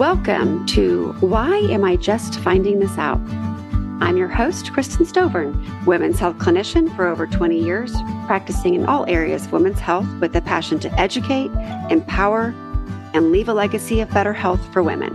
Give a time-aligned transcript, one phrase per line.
[0.00, 3.20] Welcome to Why Am I Just Finding This Out?
[4.00, 7.92] I'm your host, Kristin Stovern, women's health clinician for over 20 years,
[8.26, 11.50] practicing in all areas of women's health with a passion to educate,
[11.90, 12.54] empower,
[13.12, 15.12] and leave a legacy of better health for women.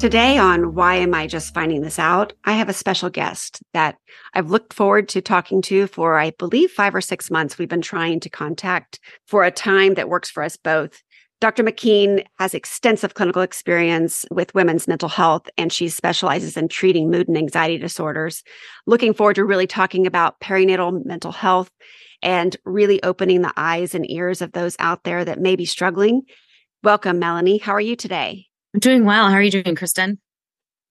[0.00, 2.32] Today, on Why Am I Just Finding This Out?
[2.44, 3.96] I have a special guest that
[4.34, 7.58] I've looked forward to talking to for, I believe, five or six months.
[7.58, 8.98] We've been trying to contact
[9.28, 11.00] for a time that works for us both.
[11.42, 11.64] Dr.
[11.64, 17.26] McKean has extensive clinical experience with women's mental health, and she specializes in treating mood
[17.26, 18.44] and anxiety disorders.
[18.86, 21.68] Looking forward to really talking about perinatal mental health
[22.22, 26.22] and really opening the eyes and ears of those out there that may be struggling.
[26.84, 27.58] Welcome, Melanie.
[27.58, 28.46] How are you today?
[28.72, 29.28] I'm doing well.
[29.28, 30.18] How are you doing, Kristin?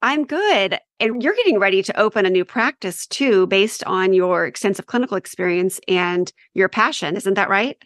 [0.01, 0.77] I'm good.
[0.99, 5.15] And you're getting ready to open a new practice too, based on your extensive clinical
[5.15, 7.15] experience and your passion.
[7.15, 7.77] Isn't that right?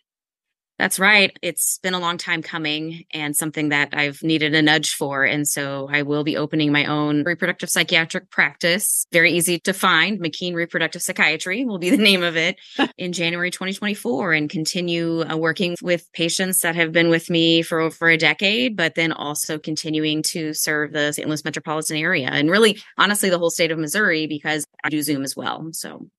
[0.78, 1.36] That's right.
[1.42, 5.24] It's been a long time coming and something that I've needed a nudge for.
[5.24, 9.06] And so I will be opening my own reproductive psychiatric practice.
[9.14, 10.20] Very easy to find.
[10.20, 12.58] McKean Reproductive Psychiatry will be the name of it
[12.98, 17.80] in January 2024 and continue uh, working with patients that have been with me for
[17.80, 21.28] over a decade, but then also continuing to serve the St.
[21.28, 25.24] Louis metropolitan area and really, honestly, the whole state of Missouri because I do Zoom
[25.24, 25.70] as well.
[25.72, 26.10] So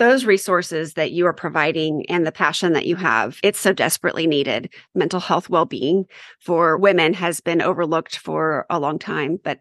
[0.00, 4.26] those resources that you are providing and the passion that you have, it's so desperately
[4.26, 4.72] needed.
[4.94, 6.06] Mental health well being
[6.40, 9.38] for women has been overlooked for a long time.
[9.44, 9.60] But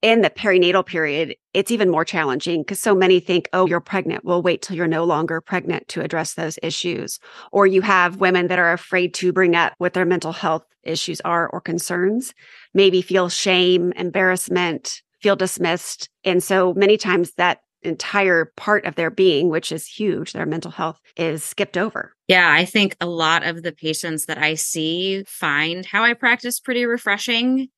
[0.00, 4.24] in the perinatal period, it's even more challenging because so many think, oh, you're pregnant.
[4.24, 7.18] We'll wait till you're no longer pregnant to address those issues.
[7.50, 11.20] Or you have women that are afraid to bring up what their mental health issues
[11.22, 12.32] are or concerns,
[12.74, 16.08] maybe feel shame, embarrassment, feel dismissed.
[16.22, 20.70] And so many times that entire part of their being, which is huge, their mental
[20.70, 22.12] health is skipped over.
[22.28, 26.60] Yeah, I think a lot of the patients that I see find how I practice
[26.60, 27.68] pretty refreshing.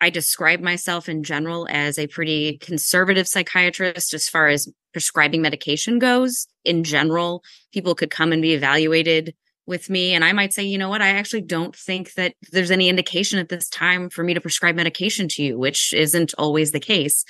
[0.00, 5.98] I describe myself in general as a pretty conservative psychiatrist as far as prescribing medication
[5.98, 6.46] goes.
[6.64, 7.42] In general,
[7.72, 9.34] people could come and be evaluated
[9.68, 12.70] with me and I might say, you know what, I actually don't think that there's
[12.70, 16.72] any indication at this time for me to prescribe medication to you, which isn't always
[16.72, 17.24] the case.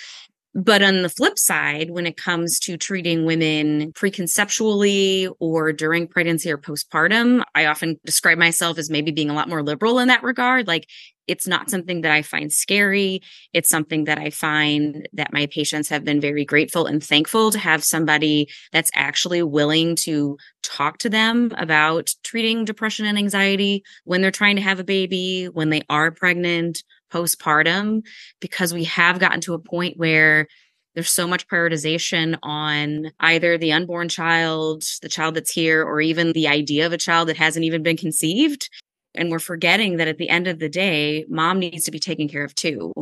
[0.54, 6.50] But on the flip side, when it comes to treating women preconceptually or during pregnancy
[6.50, 10.22] or postpartum, I often describe myself as maybe being a lot more liberal in that
[10.22, 10.66] regard.
[10.66, 10.86] Like
[11.28, 13.20] it's not something that I find scary.
[13.52, 17.58] It's something that I find that my patients have been very grateful and thankful to
[17.58, 24.22] have somebody that's actually willing to talk to them about treating depression and anxiety when
[24.22, 28.02] they're trying to have a baby, when they are pregnant, postpartum
[28.40, 30.46] because we have gotten to a point where
[30.94, 36.32] there's so much prioritization on either the unborn child, the child that's here, or even
[36.32, 38.68] the idea of a child that hasn't even been conceived.
[39.14, 42.28] And we're forgetting that at the end of the day, mom needs to be taken
[42.28, 42.92] care of too.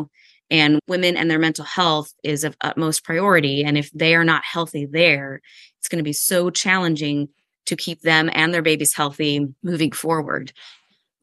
[0.50, 3.64] And women and their mental health is of utmost priority.
[3.64, 5.40] And if they are not healthy there,
[5.78, 7.28] it's going to be so challenging
[7.66, 10.52] to keep them and their babies healthy moving forward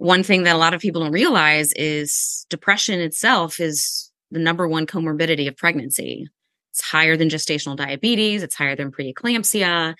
[0.04, 4.68] one thing that a lot of people don't realize is depression itself is the number
[4.68, 6.28] one comorbidity of pregnancy.
[6.72, 9.96] It's higher than gestational diabetes, it's higher than preeclampsia.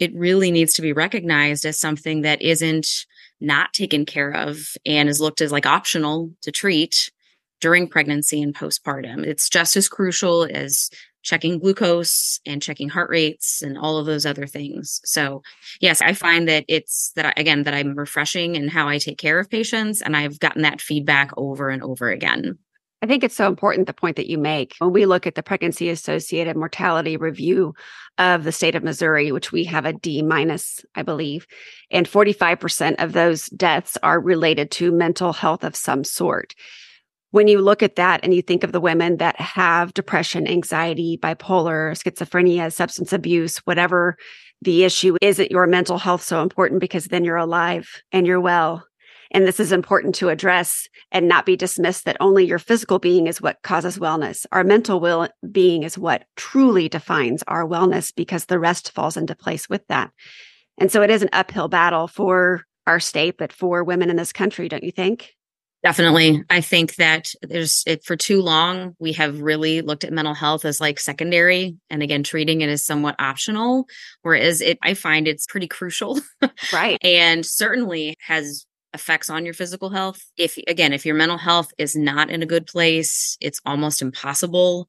[0.00, 3.06] It really needs to be recognized as something that isn't
[3.40, 7.12] not taken care of and is looked as like optional to treat
[7.60, 9.24] during pregnancy and postpartum.
[9.24, 10.90] It's just as crucial as
[11.26, 15.00] checking glucose and checking heart rates and all of those other things.
[15.04, 15.42] So,
[15.80, 19.18] yes, I find that it's that I, again that I'm refreshing in how I take
[19.18, 22.58] care of patients and I've gotten that feedback over and over again.
[23.02, 24.74] I think it's so important the point that you make.
[24.78, 27.74] When we look at the pregnancy associated mortality review
[28.18, 31.46] of the state of Missouri, which we have a D minus, I believe,
[31.90, 36.54] and 45% of those deaths are related to mental health of some sort
[37.30, 41.18] when you look at that and you think of the women that have depression, anxiety,
[41.20, 44.16] bipolar, schizophrenia, substance abuse, whatever
[44.62, 48.84] the issue, isn't your mental health so important because then you're alive and you're well?
[49.32, 53.26] And this is important to address and not be dismissed that only your physical being
[53.26, 54.46] is what causes wellness.
[54.52, 59.34] Our mental will being is what truly defines our wellness because the rest falls into
[59.34, 60.10] place with that.
[60.78, 64.32] And so it is an uphill battle for our state, but for women in this
[64.32, 65.35] country, don't you think?
[65.82, 66.42] Definitely.
[66.50, 68.96] I think that there's it for too long.
[68.98, 72.84] We have really looked at mental health as like secondary and again, treating it as
[72.84, 73.86] somewhat optional.
[74.22, 76.18] Whereas it, I find it's pretty crucial.
[76.72, 76.98] Right.
[77.04, 80.20] and certainly has effects on your physical health.
[80.36, 84.88] If again, if your mental health is not in a good place, it's almost impossible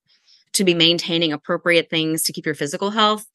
[0.54, 3.26] to be maintaining appropriate things to keep your physical health.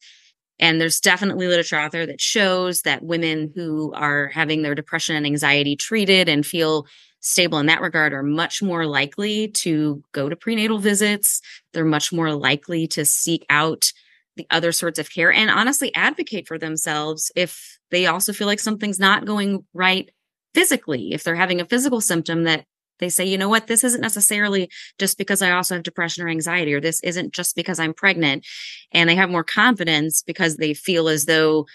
[0.59, 5.15] And there's definitely literature out there that shows that women who are having their depression
[5.15, 6.87] and anxiety treated and feel
[7.23, 11.41] stable in that regard are much more likely to go to prenatal visits.
[11.71, 13.91] They're much more likely to seek out
[14.35, 18.59] the other sorts of care and honestly advocate for themselves if they also feel like
[18.59, 20.09] something's not going right
[20.53, 21.13] physically.
[21.13, 22.65] If they're having a physical symptom that
[22.99, 26.29] they say, you know what, this isn't necessarily just because I also have depression or
[26.29, 28.45] anxiety, or this isn't just because I'm pregnant.
[28.91, 31.67] And they have more confidence because they feel as though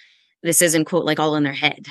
[0.42, 1.86] this isn't, quote, like all in their head.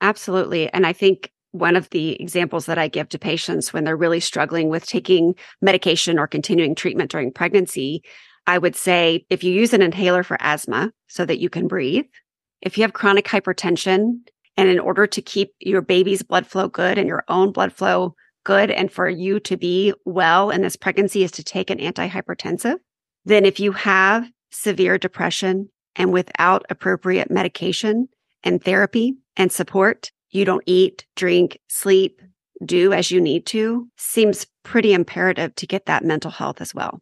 [0.00, 0.72] Absolutely.
[0.72, 4.20] And I think one of the examples that I give to patients when they're really
[4.20, 8.02] struggling with taking medication or continuing treatment during pregnancy,
[8.46, 12.06] I would say if you use an inhaler for asthma so that you can breathe,
[12.60, 14.20] if you have chronic hypertension,
[14.56, 18.14] and in order to keep your baby's blood flow good and your own blood flow
[18.44, 22.76] good, and for you to be well in this pregnancy is to take an antihypertensive,
[23.24, 28.08] then if you have severe depression and without appropriate medication
[28.42, 32.20] and therapy and support, you don't eat, drink, sleep,
[32.64, 37.00] do as you need to, seems pretty imperative to get that mental health as well.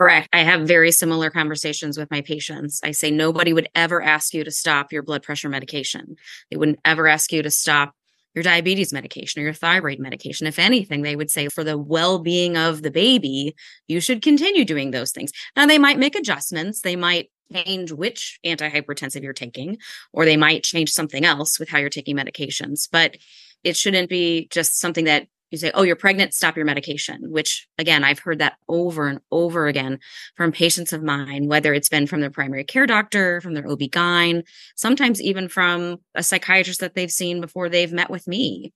[0.00, 0.28] Correct.
[0.32, 2.80] I have very similar conversations with my patients.
[2.82, 6.16] I say nobody would ever ask you to stop your blood pressure medication.
[6.50, 7.92] They wouldn't ever ask you to stop
[8.34, 10.46] your diabetes medication or your thyroid medication.
[10.46, 13.54] If anything, they would say for the well being of the baby,
[13.88, 15.32] you should continue doing those things.
[15.56, 16.80] Now, they might make adjustments.
[16.80, 19.78] They might change which antihypertensive you're taking,
[20.12, 22.88] or they might change something else with how you're taking medications.
[22.90, 23.16] But
[23.64, 27.66] it shouldn't be just something that you say, oh, you're pregnant, stop your medication, which
[27.76, 29.98] again, I've heard that over and over again
[30.36, 34.44] from patients of mine, whether it's been from their primary care doctor, from their OB-GYN,
[34.76, 38.72] sometimes even from a psychiatrist that they've seen before they've met with me.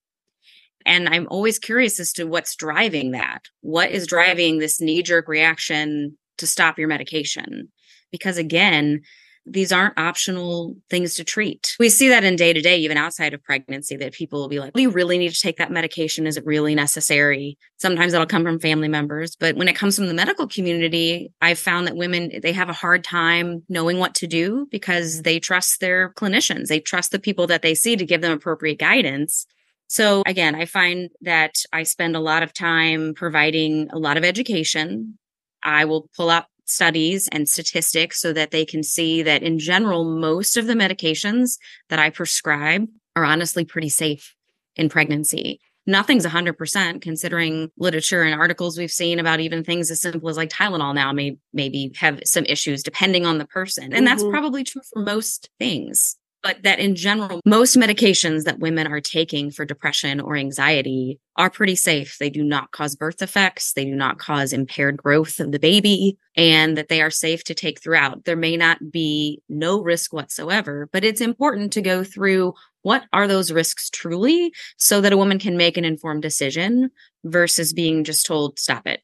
[0.85, 3.45] And I'm always curious as to what's driving that.
[3.61, 7.69] What is driving this knee jerk reaction to stop your medication?
[8.15, 9.03] Because again,
[9.45, 11.75] these aren't optional things to treat.
[11.81, 14.61] We see that in day to day, even outside of pregnancy, that people will be
[14.61, 16.29] like, Do you really need to take that medication?
[16.29, 17.59] Is it really necessary?
[17.77, 19.35] Sometimes that'll come from family members.
[19.35, 22.73] But when it comes from the medical community, I've found that women, they have a
[22.73, 26.69] hard time knowing what to do because they trust their clinicians.
[26.69, 29.47] They trust the people that they see to give them appropriate guidance.
[29.89, 34.25] So again, I find that I spend a lot of time providing a lot of
[34.25, 35.19] education.
[35.63, 40.05] I will pull out studies and statistics so that they can see that in general,
[40.05, 41.59] most of the medications
[41.89, 44.35] that I prescribe are honestly pretty safe
[44.77, 45.61] in pregnancy.
[45.87, 50.49] Nothing's 100% considering literature and articles we've seen about even things as simple as like
[50.49, 53.85] Tylenol now may maybe have some issues depending on the person.
[53.85, 54.05] And mm-hmm.
[54.07, 59.01] that's probably true for most things but that in general, most medications that women are
[59.01, 62.19] taking for depression or anxiety are pretty safe.
[62.21, 63.73] They do not cause birth effects.
[63.73, 67.55] They do not cause impaired growth of the baby and that they are safe to
[67.55, 68.27] take throughout.
[68.27, 72.53] There may not be no risk whatsoever, but it's important to go through
[72.83, 76.91] what are those risks truly so that a woman can make an informed decision
[77.25, 79.01] versus being just told, stop it.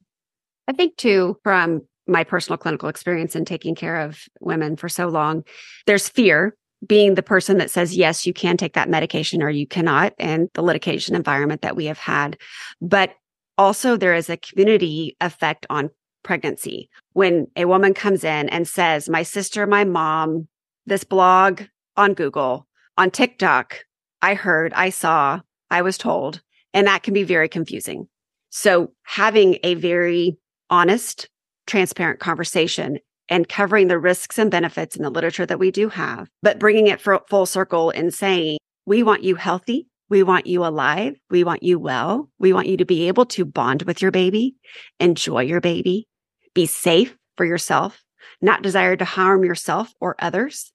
[0.69, 5.08] I think too, from my personal clinical experience in taking care of women for so
[5.08, 5.44] long,
[5.87, 6.54] there's fear
[6.87, 10.49] being the person that says, yes, you can take that medication or you cannot, and
[10.55, 12.38] the litigation environment that we have had.
[12.81, 13.15] But
[13.59, 15.91] also, there is a community effect on
[16.23, 16.88] pregnancy.
[17.12, 20.49] When a woman comes in and says, my sister, my mom,
[20.87, 21.62] this blog
[21.97, 22.67] on Google,
[22.97, 23.85] on TikTok,
[24.23, 25.41] I heard, I saw,
[25.71, 26.43] I was told,
[26.73, 28.09] and that can be very confusing.
[28.50, 30.37] So, having a very
[30.71, 31.28] honest,
[31.66, 32.99] transparent conversation
[33.30, 36.88] and covering the risks and benefits in the literature that we do have, but bringing
[36.88, 39.87] it for full circle and saying, we want you healthy.
[40.08, 41.14] We want you alive.
[41.30, 42.28] We want you well.
[42.40, 44.56] We want you to be able to bond with your baby,
[44.99, 46.08] enjoy your baby,
[46.52, 48.02] be safe for yourself,
[48.42, 50.72] not desire to harm yourself or others.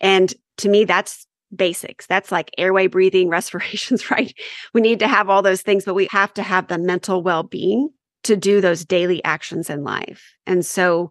[0.00, 2.06] And to me, that's basics.
[2.06, 4.34] That's like airway breathing, respirations, right?
[4.74, 7.42] We need to have all those things, but we have to have the mental well
[7.42, 7.88] being
[8.24, 10.34] to do those daily actions in life.
[10.46, 11.10] And so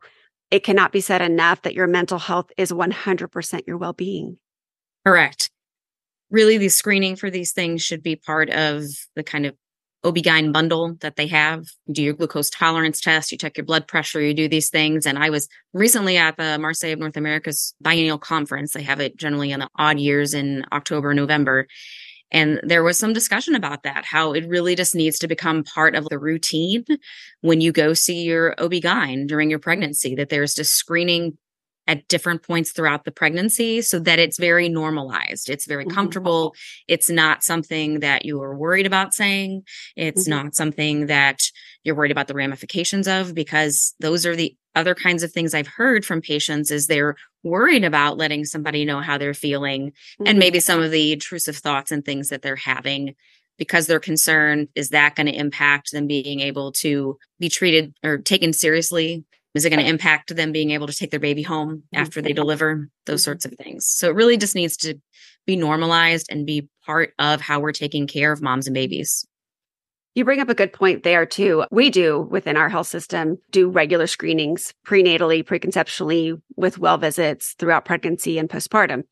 [0.53, 4.38] it cannot be said enough that your mental health is 100% your well being.
[5.03, 5.50] Correct.
[6.29, 8.83] Really, the screening for these things should be part of
[9.15, 9.55] the kind of
[10.03, 11.65] OB-GYN bundle that they have.
[11.88, 15.07] You do your glucose tolerance test, you check your blood pressure, you do these things.
[15.07, 18.74] And I was recently at the Marcé of North America's biennial conference.
[18.74, 21.65] They have it generally in the odd years in October, November.
[22.34, 25.96] And there was some discussion about that, how it really just needs to become part
[25.96, 26.84] of the routine
[27.42, 31.38] when you go see your OB-GYN during your pregnancy, that there's just screening
[31.88, 35.50] at different points throughout the pregnancy so that it's very normalized.
[35.50, 35.96] It's very mm-hmm.
[35.96, 36.56] comfortable.
[36.88, 39.63] It's not something that you are worried about saying.
[39.96, 40.46] It's mm-hmm.
[40.46, 41.40] not something that
[41.84, 45.68] you're worried about the ramifications of because those are the other kinds of things I've
[45.68, 50.28] heard from patients is they're worried about letting somebody know how they're feeling mm-hmm.
[50.28, 53.16] and maybe some of the intrusive thoughts and things that they're having
[53.58, 58.18] because they're concerned is that going to impact them being able to be treated or
[58.18, 61.83] taken seriously is it going to impact them being able to take their baby home
[61.93, 63.25] after they deliver those mm-hmm.
[63.25, 64.95] sorts of things so it really just needs to
[65.45, 69.27] be normalized and be part of how we're taking care of moms and babies
[70.15, 71.65] you bring up a good point there too.
[71.72, 77.86] We do within our health system do regular screenings prenatally, preconceptually with well visits throughout
[77.86, 79.03] pregnancy and postpartum.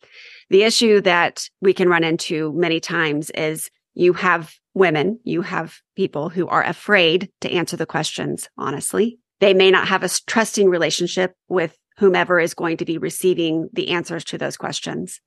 [0.50, 5.80] The issue that we can run into many times is you have women, you have
[5.96, 9.18] people who are afraid to answer the questions honestly.
[9.42, 13.90] They may not have a trusting relationship with whomever is going to be receiving the
[13.90, 15.20] answers to those questions.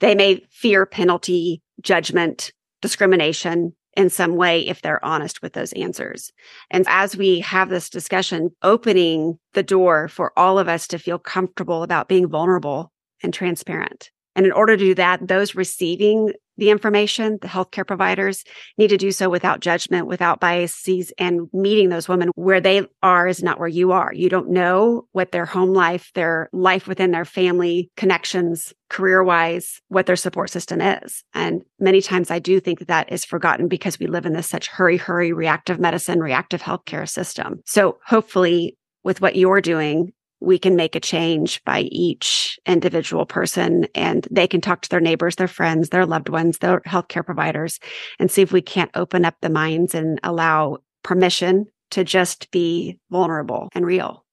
[0.00, 6.32] They may fear penalty, judgment, discrimination in some way if they're honest with those answers.
[6.70, 11.18] And as we have this discussion, opening the door for all of us to feel
[11.18, 14.10] comfortable about being vulnerable and transparent.
[14.34, 18.44] And in order to do that, those receiving the information, the healthcare providers
[18.76, 23.26] need to do so without judgment, without biases, and meeting those women where they are
[23.26, 24.12] is not where you are.
[24.12, 29.80] You don't know what their home life, their life within their family connections, career wise,
[29.88, 31.22] what their support system is.
[31.32, 34.48] And many times I do think that that is forgotten because we live in this
[34.48, 37.62] such hurry, hurry, reactive medicine, reactive healthcare system.
[37.64, 43.86] So hopefully with what you're doing, we can make a change by each individual person
[43.94, 47.80] and they can talk to their neighbors, their friends, their loved ones, their healthcare providers
[48.18, 52.98] and see if we can't open up the minds and allow permission to just be
[53.10, 54.24] vulnerable and real.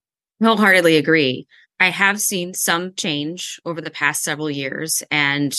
[0.41, 1.47] Wholeheartedly agree.
[1.79, 5.53] I have seen some change over the past several years and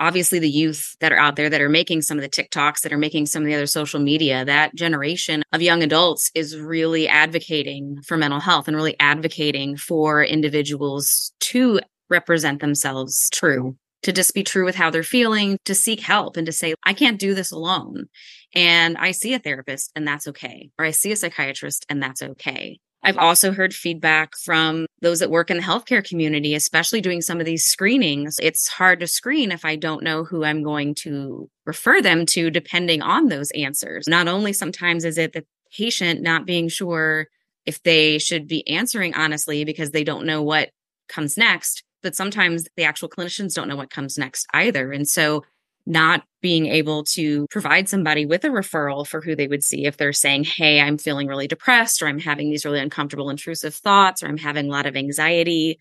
[0.00, 2.92] obviously the youth that are out there that are making some of the TikToks, that
[2.92, 7.08] are making some of the other social media, that generation of young adults is really
[7.08, 14.34] advocating for mental health and really advocating for individuals to represent themselves true, to just
[14.34, 17.34] be true with how they're feeling, to seek help and to say, I can't do
[17.34, 18.08] this alone.
[18.54, 20.70] And I see a therapist and that's okay.
[20.78, 22.78] Or I see a psychiatrist and that's okay.
[23.02, 27.38] I've also heard feedback from those that work in the healthcare community, especially doing some
[27.38, 28.36] of these screenings.
[28.42, 32.50] It's hard to screen if I don't know who I'm going to refer them to,
[32.50, 34.08] depending on those answers.
[34.08, 35.44] Not only sometimes is it the
[35.76, 37.28] patient not being sure
[37.64, 40.70] if they should be answering honestly because they don't know what
[41.08, 44.92] comes next, but sometimes the actual clinicians don't know what comes next either.
[44.92, 45.44] And so
[45.86, 49.96] not being able to provide somebody with a referral for who they would see if
[49.96, 54.22] they're saying, Hey, I'm feeling really depressed, or I'm having these really uncomfortable, intrusive thoughts,
[54.22, 55.78] or I'm having a lot of anxiety.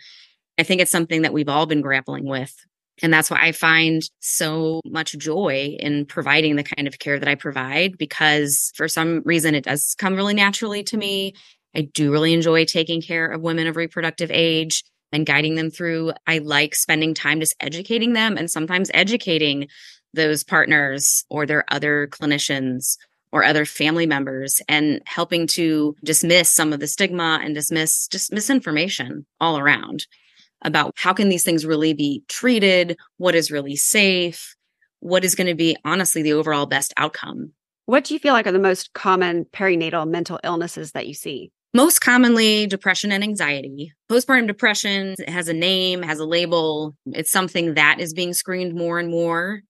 [0.57, 2.53] I think it's something that we've all been grappling with.
[3.01, 7.27] And that's why I find so much joy in providing the kind of care that
[7.27, 11.33] I provide because for some reason it does come really naturally to me.
[11.75, 16.13] I do really enjoy taking care of women of reproductive age and guiding them through.
[16.25, 19.67] I like spending time just educating them and sometimes educating
[20.15, 22.97] those partners or their other clinicians
[23.31, 28.31] or other family members and helping to dismiss some of the stigma and dismiss just
[28.31, 30.07] misinformation all around
[30.63, 32.97] about how can these things really be treated?
[33.17, 34.55] What is really safe?
[35.01, 37.51] What is going to be honestly the overall best outcome?
[37.85, 41.51] What do you feel like are the most common perinatal mental illnesses that you see?
[41.73, 43.91] Most commonly depression and anxiety.
[44.09, 46.95] Postpartum depression has a name has a label.
[47.07, 49.61] It's something that is being screened more and more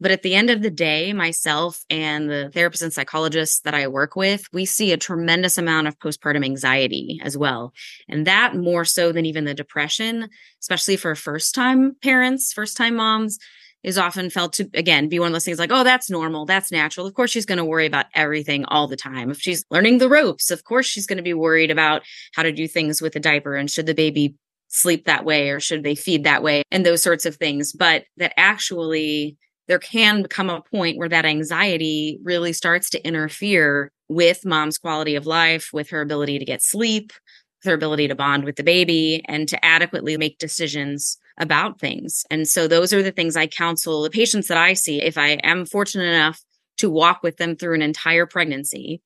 [0.00, 3.86] but at the end of the day, myself and the therapists and psychologists that I
[3.86, 7.72] work with, we see a tremendous amount of postpartum anxiety as well.
[8.08, 10.28] And that more so than even the depression,
[10.60, 13.38] especially for first time parents, first time moms,
[13.82, 16.70] is often felt to again be one of those things like, oh, that's normal, that's
[16.72, 17.06] natural.
[17.06, 19.30] Of course, she's going to worry about everything all the time.
[19.30, 22.02] If she's learning the ropes, of course, she's going to be worried about
[22.34, 24.34] how to do things with the diaper and should the baby
[24.68, 27.72] sleep that way or should they feed that way and those sorts of things.
[27.72, 29.36] But that actually
[29.70, 35.14] there can become a point where that anxiety really starts to interfere with mom's quality
[35.14, 37.12] of life, with her ability to get sleep,
[37.60, 42.24] with her ability to bond with the baby, and to adequately make decisions about things.
[42.32, 45.00] And so those are the things I counsel the patients that I see.
[45.00, 46.42] If I am fortunate enough
[46.78, 49.00] to walk with them through an entire pregnancy,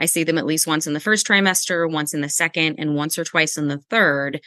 [0.00, 2.96] I see them at least once in the first trimester, once in the second, and
[2.96, 4.40] once or twice in the third.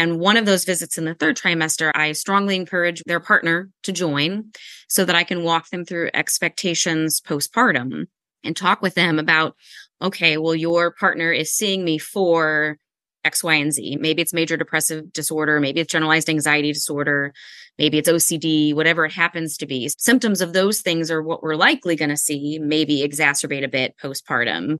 [0.00, 3.92] And one of those visits in the third trimester, I strongly encourage their partner to
[3.92, 4.50] join
[4.88, 8.06] so that I can walk them through expectations postpartum
[8.42, 9.56] and talk with them about,
[10.00, 12.78] okay, well, your partner is seeing me for
[13.26, 13.98] X, Y, and Z.
[14.00, 15.60] Maybe it's major depressive disorder.
[15.60, 17.34] Maybe it's generalized anxiety disorder.
[17.76, 19.90] Maybe it's OCD, whatever it happens to be.
[19.98, 23.96] Symptoms of those things are what we're likely going to see, maybe exacerbate a bit
[24.02, 24.78] postpartum.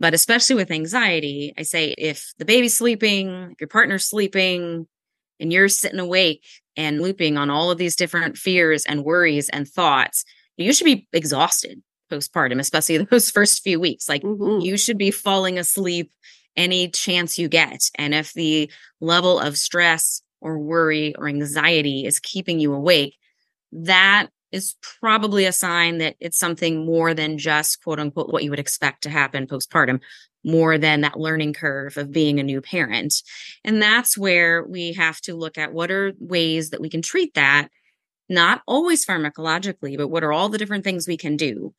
[0.00, 4.88] But especially with anxiety, I say if the baby's sleeping, if your partner's sleeping,
[5.40, 6.44] and you're sitting awake
[6.76, 10.24] and looping on all of these different fears and worries and thoughts,
[10.56, 11.82] you should be exhausted.
[12.10, 14.08] postpartum, especially those first few weeks.
[14.08, 14.60] Like mm-hmm.
[14.60, 16.12] you should be falling asleep
[16.56, 17.90] any chance you get.
[17.96, 23.16] And if the level of stress or worry or anxiety is keeping you awake,
[23.72, 28.50] that is probably a sign that it's something more than just quote unquote what you
[28.50, 30.00] would expect to happen postpartum,
[30.44, 33.14] more than that learning curve of being a new parent.
[33.64, 37.34] And that's where we have to look at what are ways that we can treat
[37.34, 37.68] that,
[38.28, 41.74] not always pharmacologically, but what are all the different things we can do.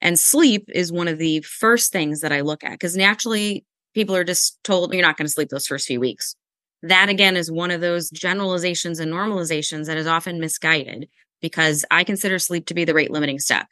[0.00, 3.64] And sleep is one of the first things that I look at because naturally
[3.94, 6.36] people are just told you're not going to sleep those first few weeks.
[6.82, 11.08] That again is one of those generalizations and normalizations that is often misguided
[11.44, 13.66] because I consider sleep to be the rate limiting step.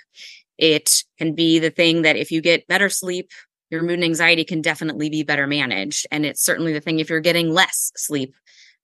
[0.58, 3.30] It can be the thing that if you get better sleep,
[3.70, 6.06] your mood and anxiety can definitely be better managed.
[6.10, 8.34] And it's certainly the thing if you're getting less sleep,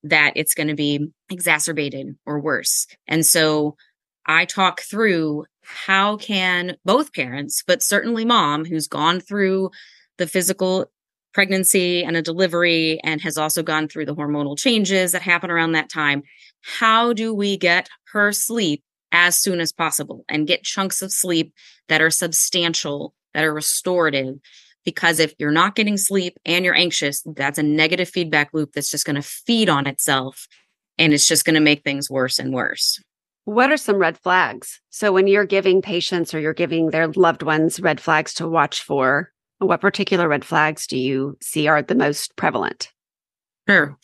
[0.01, 2.87] that it's going to be exacerbated or worse.
[3.07, 3.77] And so
[4.25, 9.69] I talk through how can both parents, but certainly mom who's gone through
[10.17, 10.89] the physical
[11.31, 15.73] pregnancy and a delivery and has also gone through the hormonal changes that happen around
[15.73, 16.23] that time.
[16.61, 21.53] How do we get her sleep as soon as possible and get chunks of sleep
[21.87, 24.35] that are substantial, that are restorative?
[24.85, 28.91] Because if you're not getting sleep and you're anxious, that's a negative feedback loop that's
[28.91, 30.47] just going to feed on itself
[30.97, 33.01] and it's just going to make things worse and worse.
[33.45, 34.79] What are some red flags?
[34.91, 38.83] So, when you're giving patients or you're giving their loved ones red flags to watch
[38.83, 42.91] for, what particular red flags do you see are the most prevalent?
[43.67, 43.97] Sure.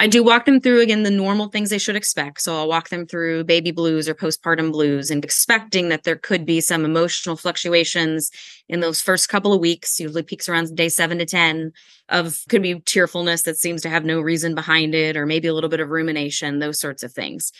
[0.00, 2.40] I do walk them through again the normal things they should expect.
[2.40, 6.46] So I'll walk them through baby blues or postpartum blues and expecting that there could
[6.46, 8.30] be some emotional fluctuations
[8.66, 11.72] in those first couple of weeks, usually peaks around day seven to 10
[12.08, 15.52] of could be tearfulness that seems to have no reason behind it, or maybe a
[15.52, 17.52] little bit of rumination, those sorts of things.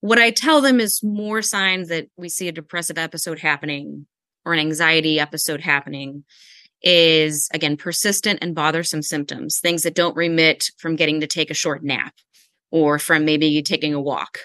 [0.00, 4.08] What I tell them is more signs that we see a depressive episode happening
[4.44, 6.24] or an anxiety episode happening
[6.82, 11.54] is again persistent and bothersome symptoms, things that don't remit from getting to take a
[11.54, 12.14] short nap
[12.70, 14.40] or from maybe taking a walk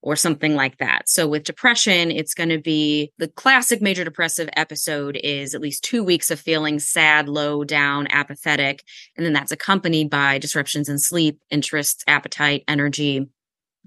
[0.00, 1.08] or something like that.
[1.08, 5.82] So with depression, it's going to be the classic major depressive episode is at least
[5.84, 8.84] 2 weeks of feeling sad, low, down, apathetic,
[9.16, 13.26] and then that's accompanied by disruptions in sleep, interests, appetite, energy.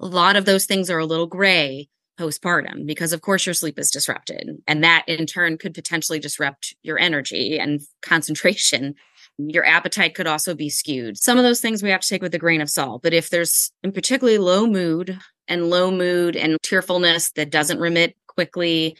[0.01, 1.87] A lot of those things are a little gray
[2.21, 6.75] postpartum because of course your sleep is disrupted and that in turn could potentially disrupt
[6.83, 8.95] your energy and concentration.
[9.37, 11.17] Your appetite could also be skewed.
[11.17, 13.29] Some of those things we have to take with a grain of salt but if
[13.29, 18.97] there's in particularly low mood and low mood and tearfulness that doesn't remit quickly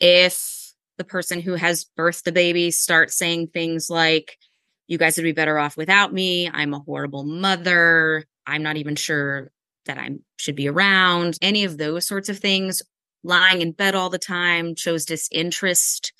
[0.00, 4.38] if the person who has birthed the baby starts saying things like
[4.86, 6.48] you guys would be better off without me.
[6.48, 8.24] I'm a horrible mother.
[8.46, 9.50] I'm not even sure
[9.86, 12.82] that I should be around, any of those sorts of things.
[13.24, 16.12] Lying in bed all the time, shows disinterest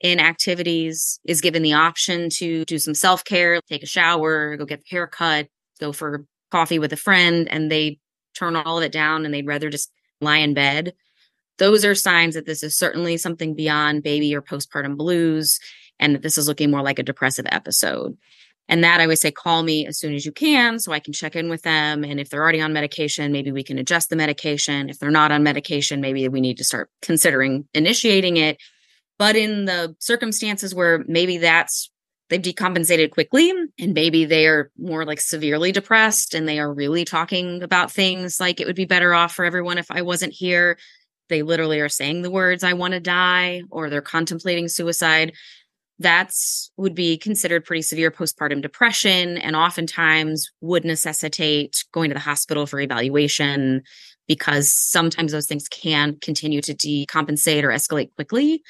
[0.00, 4.64] in activities, is given the option to do some self care, take a shower, go
[4.64, 5.48] get a haircut,
[5.80, 7.98] go for coffee with a friend, and they
[8.34, 9.90] turn all of it down and they'd rather just
[10.20, 10.94] lie in bed.
[11.58, 15.58] Those are signs that this is certainly something beyond baby or postpartum blues
[15.98, 18.16] and that this is looking more like a depressive episode.
[18.68, 21.14] And that I always say, call me as soon as you can so I can
[21.14, 22.04] check in with them.
[22.04, 24.90] And if they're already on medication, maybe we can adjust the medication.
[24.90, 28.58] If they're not on medication, maybe we need to start considering initiating it.
[29.18, 31.90] But in the circumstances where maybe that's
[32.28, 37.04] they've decompensated quickly and maybe they are more like severely depressed and they are really
[37.04, 40.78] talking about things like it would be better off for everyone if I wasn't here.
[41.28, 45.32] They literally are saying the words, I want to die, or they're contemplating suicide
[45.98, 52.20] that's would be considered pretty severe postpartum depression and oftentimes would necessitate going to the
[52.20, 53.82] hospital for evaluation
[54.28, 58.62] because sometimes those things can continue to decompensate or escalate quickly.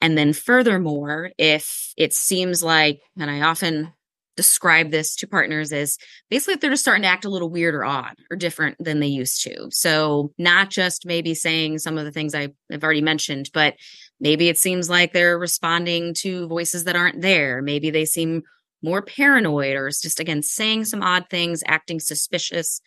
[0.00, 3.92] And then furthermore, if it seems like, and I often
[4.36, 5.96] describe this to partners as
[6.28, 9.00] basically if they're just starting to act a little weird or odd or different than
[9.00, 9.68] they used to.
[9.70, 12.52] So not just maybe saying some of the things I've
[12.82, 13.74] already mentioned, but
[14.20, 17.62] maybe it seems like they're responding to voices that aren't there.
[17.62, 18.42] Maybe they seem
[18.82, 22.80] more paranoid or just again saying some odd things, acting suspicious.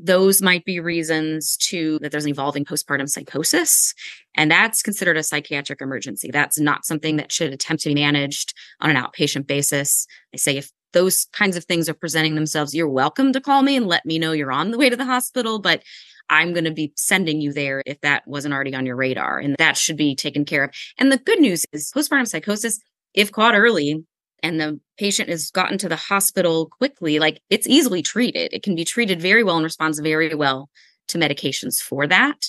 [0.00, 3.94] Those might be reasons to that there's an evolving postpartum psychosis.
[4.36, 6.30] And that's considered a psychiatric emergency.
[6.32, 10.06] That's not something that should attempt to be managed on an outpatient basis.
[10.32, 13.76] I say if those kinds of things are presenting themselves, you're welcome to call me
[13.76, 15.58] and let me know you're on the way to the hospital.
[15.58, 15.82] But
[16.30, 19.38] I'm going to be sending you there if that wasn't already on your radar.
[19.38, 20.70] And that should be taken care of.
[20.98, 22.80] And the good news is postpartum psychosis,
[23.12, 24.04] if caught early
[24.42, 28.52] and the patient is gotten to the hospital quickly, like it's easily treated.
[28.52, 30.70] It can be treated very well and responds very well
[31.08, 32.46] to medications for that.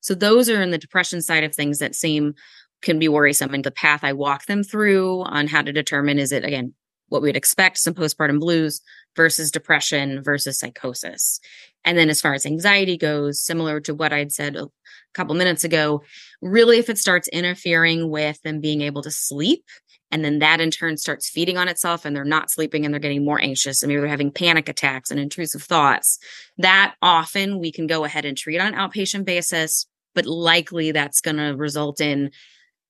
[0.00, 2.34] So those are in the depression side of things that seem
[2.82, 3.52] can be worrisome.
[3.52, 6.74] And the path I walk them through on how to determine is it, again,
[7.08, 8.80] what we would expect some postpartum blues
[9.16, 11.40] versus depression versus psychosis.
[11.84, 14.68] And then as far as anxiety goes, similar to what I'd said a
[15.14, 16.02] couple minutes ago,
[16.42, 19.64] really if it starts interfering with them being able to sleep,
[20.10, 23.00] and then that in turn starts feeding on itself and they're not sleeping and they're
[23.00, 26.18] getting more anxious and maybe they're having panic attacks and intrusive thoughts,
[26.58, 31.20] that often we can go ahead and treat on an outpatient basis, but likely that's
[31.20, 32.30] going to result in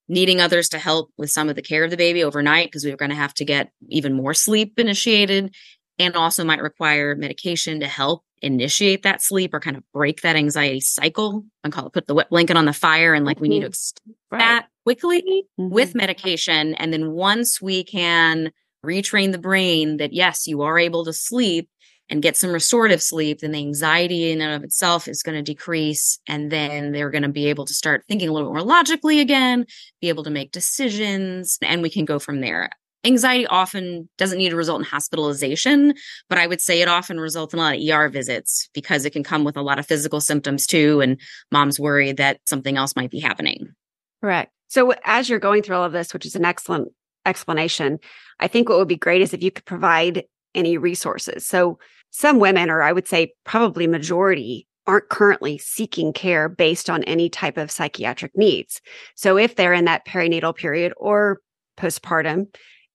[0.07, 2.91] needing others to help with some of the care of the baby overnight because we
[2.91, 5.53] are going to have to get even more sleep initiated
[6.01, 10.35] and also might require medication to help initiate that sleep or kind of break that
[10.35, 13.47] anxiety cycle and call it put the wet blanket on the fire and like we
[13.47, 13.69] need to mm-hmm.
[13.69, 14.39] extend right.
[14.39, 15.69] that quickly mm-hmm.
[15.69, 18.51] with medication and then once we can
[18.83, 21.69] retrain the brain that yes you are able to sleep
[22.11, 25.41] and get some restorative sleep, then the anxiety in and of itself is going to
[25.41, 26.19] decrease.
[26.27, 29.21] And then they're going to be able to start thinking a little bit more logically
[29.21, 29.65] again,
[30.01, 32.69] be able to make decisions, and we can go from there.
[33.03, 35.93] Anxiety often doesn't need to result in hospitalization,
[36.29, 39.11] but I would say it often results in a lot of ER visits because it
[39.11, 41.01] can come with a lot of physical symptoms too.
[41.01, 41.19] And
[41.51, 43.73] mom's worried that something else might be happening.
[44.21, 44.51] Correct.
[44.67, 46.89] So, as you're going through all of this, which is an excellent
[47.25, 47.99] explanation,
[48.39, 51.45] I think what would be great is if you could provide any resources.
[51.45, 51.79] So,
[52.11, 57.29] some women, or I would say probably majority, aren't currently seeking care based on any
[57.29, 58.81] type of psychiatric needs.
[59.15, 61.39] So if they're in that perinatal period or
[61.77, 62.47] postpartum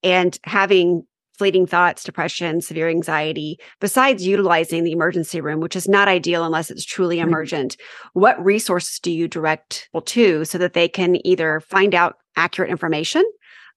[0.07, 1.05] and having
[1.37, 6.71] fleeting thoughts, depression, severe anxiety, besides utilizing the emergency room, which is not ideal unless
[6.71, 7.77] it's truly emergent,
[8.15, 12.71] what resources do you direct people to so that they can either find out accurate
[12.71, 13.25] information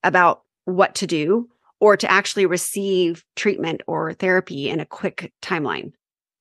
[0.04, 1.48] about what to do
[1.80, 5.92] or to actually receive treatment or therapy in a quick timeline?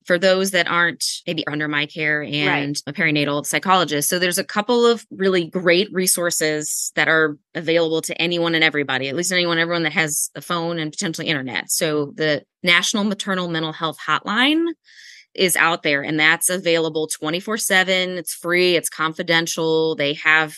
[0.10, 2.82] For those that aren't maybe under my care and right.
[2.88, 4.10] a perinatal psychologist.
[4.10, 9.08] So there's a couple of really great resources that are available to anyone and everybody,
[9.08, 11.69] at least anyone, everyone that has a phone and potentially internet.
[11.69, 14.69] So the National Maternal Mental Health Hotline
[15.36, 18.10] is out there and that's available 24 7.
[18.17, 19.93] It's free, it's confidential.
[19.93, 20.56] They have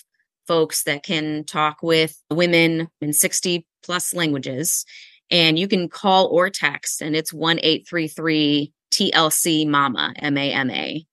[0.47, 4.85] folks that can talk with women in 60 plus languages.
[5.29, 10.69] And you can call or text, and it's 1 833 TLC MAMA, M A M
[10.69, 11.05] A.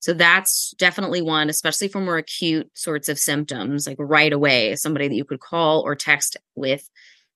[0.00, 5.08] So that's definitely one, especially for more acute sorts of symptoms, like right away, somebody
[5.08, 6.88] that you could call or text with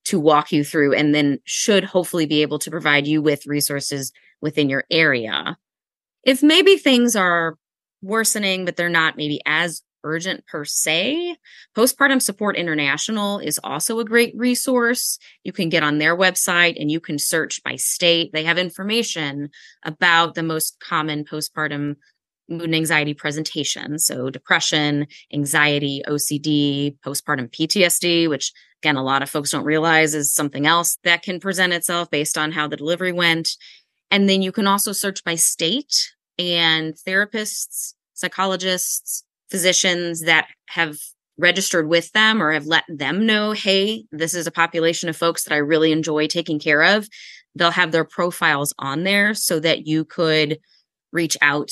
[0.04, 4.12] to walk you through, and then should hopefully be able to provide you with resources
[4.40, 5.56] within your area.
[6.24, 7.56] If maybe things are
[8.00, 11.36] worsening, but they're not maybe as urgent per se.
[11.76, 15.18] Postpartum Support International is also a great resource.
[15.44, 18.32] You can get on their website and you can search by state.
[18.32, 19.50] They have information
[19.84, 21.96] about the most common postpartum
[22.48, 24.04] mood and anxiety presentations.
[24.04, 30.34] So, depression, anxiety, OCD, postpartum PTSD, which again, a lot of folks don't realize is
[30.34, 33.50] something else that can present itself based on how the delivery went.
[34.10, 40.96] And then you can also search by state and therapists, psychologists, physicians that have
[41.36, 45.44] registered with them or have let them know, hey, this is a population of folks
[45.44, 47.06] that I really enjoy taking care of.
[47.54, 50.58] They'll have their profiles on there so that you could
[51.12, 51.70] reach out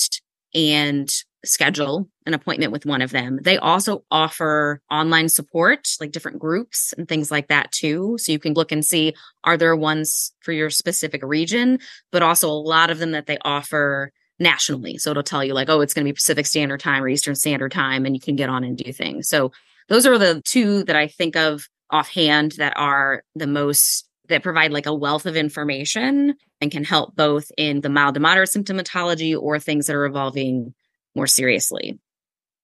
[0.53, 1.11] and
[1.43, 3.39] schedule an appointment with one of them.
[3.41, 8.17] They also offer online support, like different groups and things like that too.
[8.19, 11.79] So you can look and see are there ones for your specific region,
[12.11, 14.97] but also a lot of them that they offer nationally.
[14.97, 17.35] So it'll tell you like, oh, it's going to be Pacific Standard Time or Eastern
[17.35, 19.29] Standard Time, and you can get on and do things.
[19.29, 19.51] So
[19.87, 24.71] those are the two that I think of offhand that are the most that provide
[24.71, 29.37] like a wealth of information and can help both in the mild to moderate symptomatology
[29.39, 30.73] or things that are evolving
[31.15, 31.99] more seriously.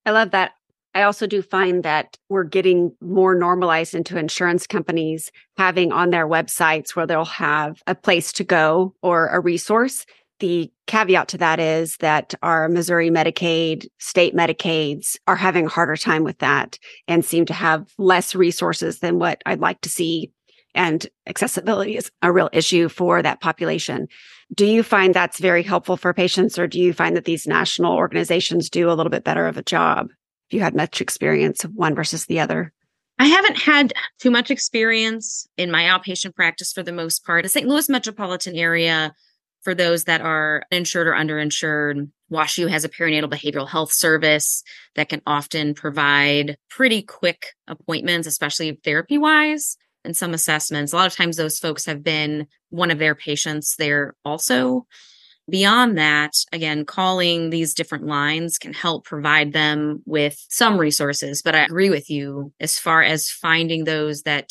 [0.06, 0.52] I love that.
[0.94, 6.26] I also do find that we're getting more normalized into insurance companies having on their
[6.26, 10.06] websites where they'll have a place to go or a resource
[10.40, 15.96] the caveat to that is that our Missouri Medicaid, state Medicaids are having a harder
[15.96, 20.32] time with that and seem to have less resources than what I'd like to see.
[20.74, 24.08] And accessibility is a real issue for that population.
[24.54, 27.94] Do you find that's very helpful for patients, or do you find that these national
[27.94, 30.08] organizations do a little bit better of a job?
[30.48, 32.72] If you had much experience of one versus the other?
[33.18, 37.42] I haven't had too much experience in my outpatient practice for the most part.
[37.42, 37.66] The St.
[37.66, 39.12] Louis metropolitan area
[39.68, 42.10] for those that are insured or underinsured.
[42.32, 44.62] WashU has a perinatal behavioral health service
[44.94, 49.76] that can often provide pretty quick appointments, especially therapy wise
[50.06, 50.94] and some assessments.
[50.94, 54.86] A lot of times those folks have been one of their patients there also.
[55.50, 61.42] Beyond that, again, calling these different lines can help provide them with some resources.
[61.42, 64.48] But I agree with you as far as finding those that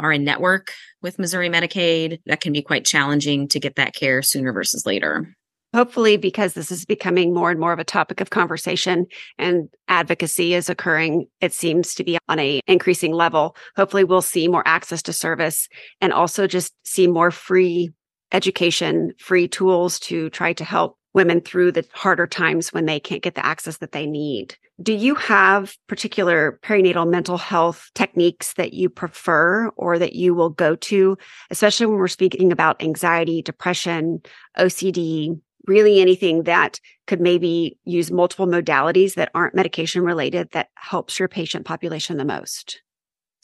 [0.00, 0.72] are in network
[1.06, 5.32] with Missouri Medicaid, that can be quite challenging to get that care sooner versus later.
[5.72, 9.06] Hopefully, because this is becoming more and more of a topic of conversation
[9.38, 13.56] and advocacy is occurring, it seems to be on a increasing level.
[13.76, 15.68] Hopefully, we'll see more access to service
[16.00, 17.90] and also just see more free
[18.32, 23.22] education, free tools to try to help women through the harder times when they can't
[23.22, 24.54] get the access that they need.
[24.82, 30.50] Do you have particular perinatal mental health techniques that you prefer or that you will
[30.50, 31.16] go to,
[31.50, 34.20] especially when we're speaking about anxiety, depression,
[34.58, 41.18] OCD, really anything that could maybe use multiple modalities that aren't medication related that helps
[41.18, 42.82] your patient population the most?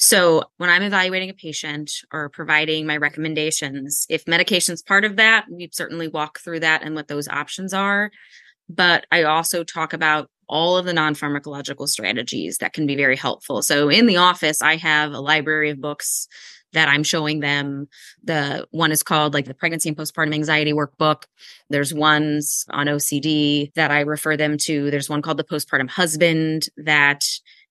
[0.05, 5.47] So when I'm evaluating a patient or providing my recommendations, if medication's part of that,
[5.49, 8.11] we certainly walk through that and what those options are.
[8.69, 13.15] But I also talk about all of the non pharmacological strategies that can be very
[13.15, 13.62] helpful.
[13.62, 16.27] So in the office, I have a library of books
[16.73, 17.87] that I'm showing them.
[18.25, 21.27] The one is called like the pregnancy and postpartum anxiety workbook.
[21.71, 24.91] There's ones on OCD that I refer them to.
[24.91, 27.23] There's one called the postpartum husband that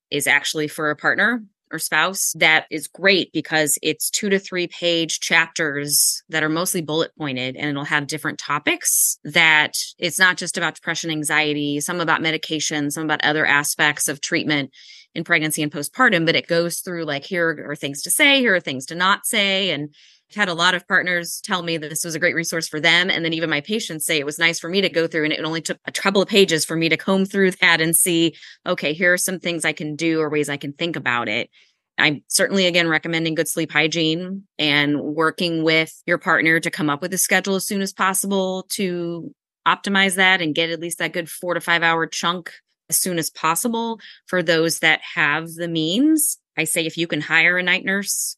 [0.10, 4.68] is actually for a partner or spouse that is great because it's two to three
[4.68, 10.38] page chapters that are mostly bullet pointed and it'll have different topics that it's not
[10.38, 14.72] just about depression, anxiety, some about medication, some about other aspects of treatment
[15.14, 18.56] in pregnancy and postpartum, but it goes through like here are things to say, here
[18.56, 19.72] are things to not say.
[19.72, 19.94] And
[20.36, 23.10] had a lot of partners tell me that this was a great resource for them.
[23.10, 25.34] And then even my patients say it was nice for me to go through and
[25.34, 28.36] it only took a couple of pages for me to comb through that and see,
[28.66, 31.50] okay, here are some things I can do or ways I can think about it.
[31.98, 37.02] I'm certainly again recommending good sleep hygiene and working with your partner to come up
[37.02, 39.34] with a schedule as soon as possible to
[39.68, 42.52] optimize that and get at least that good four to five hour chunk
[42.90, 46.38] as soon as possible for those that have the means.
[46.58, 48.36] I say if you can hire a night nurse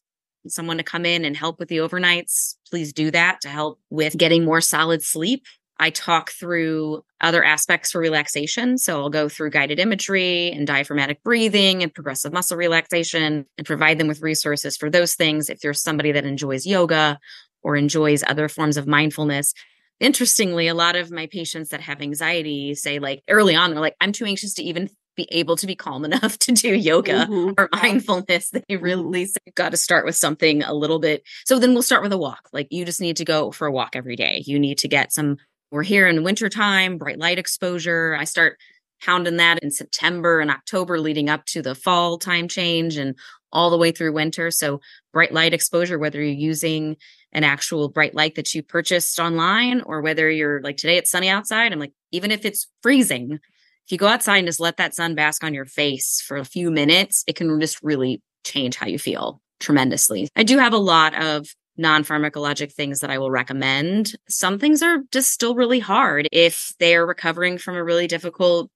[0.48, 4.16] someone to come in and help with the overnights, please do that to help with
[4.16, 5.44] getting more solid sleep.
[5.78, 8.78] I talk through other aspects for relaxation.
[8.78, 13.98] So I'll go through guided imagery and diaphragmatic breathing and progressive muscle relaxation and provide
[13.98, 15.50] them with resources for those things.
[15.50, 17.18] If you're somebody that enjoys yoga
[17.62, 19.52] or enjoys other forms of mindfulness,
[19.98, 23.96] interestingly, a lot of my patients that have anxiety say, like early on, they're like,
[24.00, 27.52] I'm too anxious to even be able to be calm enough to do yoga mm-hmm.
[27.58, 28.82] or mindfulness they mm-hmm.
[28.82, 32.18] really got to start with something a little bit so then we'll start with a
[32.18, 34.88] walk like you just need to go for a walk every day you need to
[34.88, 35.36] get some
[35.70, 38.58] we're here in wintertime bright light exposure i start
[39.02, 43.16] pounding that in september and october leading up to the fall time change and
[43.52, 44.80] all the way through winter so
[45.12, 46.96] bright light exposure whether you're using
[47.32, 51.28] an actual bright light that you purchased online or whether you're like today it's sunny
[51.28, 53.38] outside i'm like even if it's freezing
[53.86, 56.44] if you go outside and just let that sun bask on your face for a
[56.44, 60.28] few minutes, it can just really change how you feel tremendously.
[60.36, 64.14] I do have a lot of non pharmacologic things that I will recommend.
[64.28, 68.70] Some things are just still really hard if they are recovering from a really difficult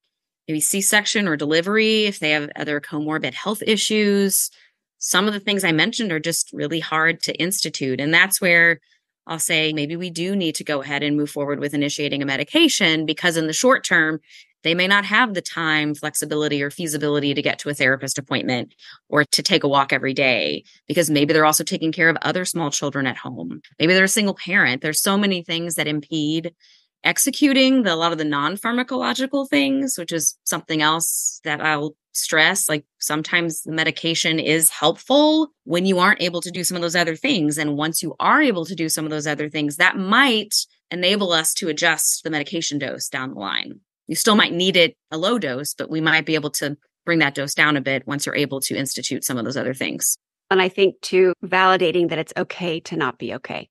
[0.47, 4.51] maybe C section or delivery, if they have other comorbid health issues.
[4.99, 8.01] Some of the things I mentioned are just really hard to institute.
[8.01, 8.81] And that's where
[9.27, 12.27] I'll say maybe we do need to go ahead and move forward with initiating a
[12.27, 14.21] medication because in the short term,
[14.68, 18.74] they may not have the time, flexibility, or feasibility to get to a therapist appointment
[19.09, 22.44] or to take a walk every day because maybe they're also taking care of other
[22.44, 23.62] small children at home.
[23.78, 24.83] Maybe they're a single parent.
[24.83, 26.54] There's so many things that impede
[27.02, 31.96] executing the, a lot of the non pharmacological things, which is something else that I'll
[32.12, 32.68] stress.
[32.68, 36.96] Like sometimes the medication is helpful when you aren't able to do some of those
[36.96, 37.57] other things.
[37.57, 40.54] And once you are able to do some of those other things, that might
[40.90, 43.81] enable us to adjust the medication dose down the line.
[44.09, 47.21] You still might need it a low dose, but we might be able to bring
[47.21, 50.16] that dose down a bit once you're able to institute some of those other things.
[50.51, 53.68] And I think too, validating that it's okay to not be okay.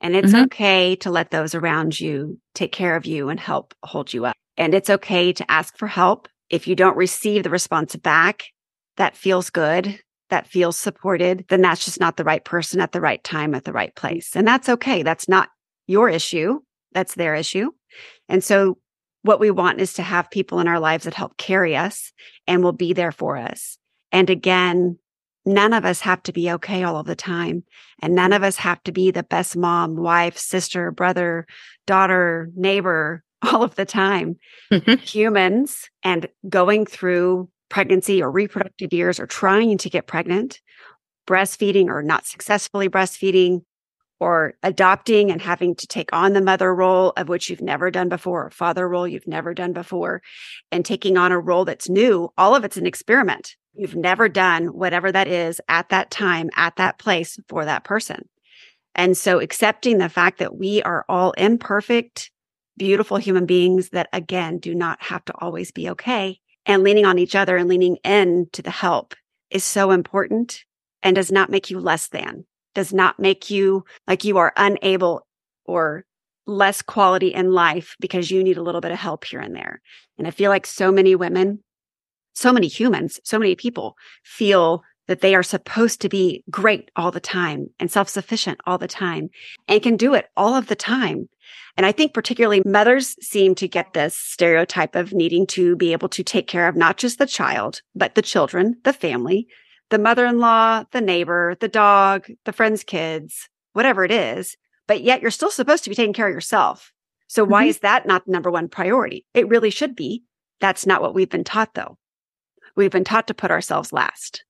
[0.00, 0.44] And it's mm-hmm.
[0.44, 4.36] okay to let those around you take care of you and help hold you up.
[4.56, 6.28] And it's okay to ask for help.
[6.50, 8.44] If you don't receive the response back
[8.96, 13.00] that feels good, that feels supported, then that's just not the right person at the
[13.00, 14.36] right time at the right place.
[14.36, 15.02] And that's okay.
[15.02, 15.48] That's not
[15.86, 16.60] your issue.
[16.92, 17.70] That's their issue.
[18.28, 18.78] And so
[19.28, 22.14] what we want is to have people in our lives that help carry us
[22.46, 23.76] and will be there for us.
[24.10, 24.98] And again,
[25.44, 27.62] none of us have to be okay all of the time.
[28.00, 31.46] And none of us have to be the best mom, wife, sister, brother,
[31.86, 34.36] daughter, neighbor all of the time.
[34.72, 34.94] Mm-hmm.
[34.94, 40.62] Humans and going through pregnancy or reproductive years or trying to get pregnant,
[41.26, 43.60] breastfeeding or not successfully breastfeeding,
[44.20, 48.08] or adopting and having to take on the mother role of which you've never done
[48.08, 50.22] before, or father role you've never done before,
[50.72, 53.56] and taking on a role that's new, all of it's an experiment.
[53.74, 58.28] You've never done whatever that is at that time, at that place for that person.
[58.94, 62.32] And so accepting the fact that we are all imperfect,
[62.76, 67.18] beautiful human beings that again do not have to always be okay and leaning on
[67.18, 69.14] each other and leaning in to the help
[69.50, 70.64] is so important
[71.02, 72.44] and does not make you less than
[72.78, 75.26] does not make you like you are unable
[75.64, 76.04] or
[76.46, 79.82] less quality in life because you need a little bit of help here and there.
[80.16, 81.64] And I feel like so many women,
[82.34, 87.10] so many humans, so many people feel that they are supposed to be great all
[87.10, 89.28] the time and self sufficient all the time
[89.66, 91.28] and can do it all of the time.
[91.76, 96.10] And I think particularly mothers seem to get this stereotype of needing to be able
[96.10, 99.48] to take care of not just the child, but the children, the family,
[99.90, 104.56] the mother in law, the neighbor, the dog, the friend's kids, whatever it is.
[104.86, 106.92] But yet you're still supposed to be taking care of yourself.
[107.26, 107.70] So why mm-hmm.
[107.70, 109.26] is that not the number one priority?
[109.34, 110.24] It really should be.
[110.60, 111.98] That's not what we've been taught though.
[112.74, 114.44] We've been taught to put ourselves last.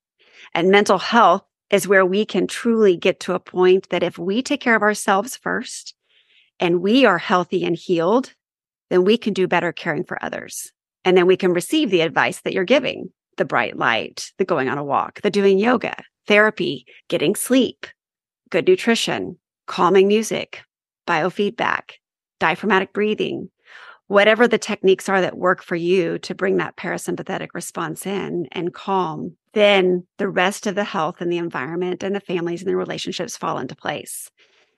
[0.54, 4.42] And mental health is where we can truly get to a point that if we
[4.42, 5.94] take care of ourselves first
[6.58, 8.34] and we are healthy and healed,
[8.90, 10.72] then we can do better caring for others.
[11.04, 14.68] And then we can receive the advice that you're giving the bright light, the going
[14.68, 15.96] on a walk, the doing yoga,
[16.26, 17.86] therapy, getting sleep,
[18.50, 20.62] good nutrition, calming music,
[21.06, 21.92] biofeedback,
[22.38, 23.50] diaphragmatic breathing,
[24.08, 28.74] whatever the techniques are that work for you to bring that parasympathetic response in and
[28.74, 32.76] calm, then the rest of the health and the environment and the families and the
[32.76, 34.30] relationships fall into place.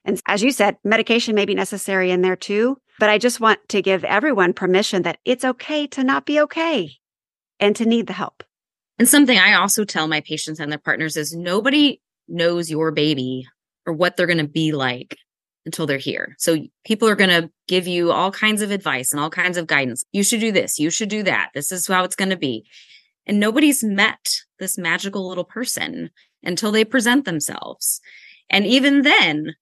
[0.04, 3.60] And as you said, medication may be necessary in there too, but I just want
[3.68, 6.92] to give everyone permission that it's okay to not be okay
[7.58, 8.42] and to need the help.
[9.00, 13.46] And something I also tell my patients and their partners is nobody knows your baby
[13.86, 15.16] or what they're going to be like
[15.64, 16.36] until they're here.
[16.38, 19.66] So people are going to give you all kinds of advice and all kinds of
[19.66, 20.04] guidance.
[20.12, 20.78] You should do this.
[20.78, 21.48] You should do that.
[21.54, 22.66] This is how it's going to be.
[23.24, 26.10] And nobody's met this magical little person
[26.42, 28.02] until they present themselves.
[28.50, 29.54] And even then,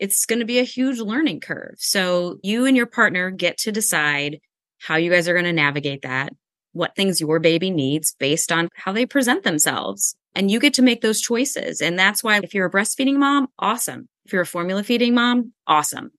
[0.00, 1.76] it's going to be a huge learning curve.
[1.78, 4.40] So you and your partner get to decide
[4.80, 6.34] how you guys are going to navigate that
[6.72, 10.14] what things your baby needs based on how they present themselves.
[10.34, 11.80] And you get to make those choices.
[11.80, 14.08] And that's why if you're a breastfeeding mom, awesome.
[14.24, 16.10] If you're a formula feeding mom, awesome.